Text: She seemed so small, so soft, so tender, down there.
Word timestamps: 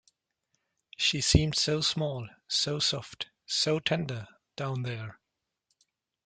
She 0.97 1.21
seemed 1.21 1.55
so 1.55 1.79
small, 1.81 2.27
so 2.47 2.79
soft, 2.79 3.27
so 3.45 3.77
tender, 3.77 4.27
down 4.55 4.81
there. 4.81 5.19